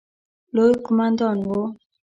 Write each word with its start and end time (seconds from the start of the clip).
لوی 0.55 0.71
قوماندان 0.83 1.37
وو. 1.47 1.61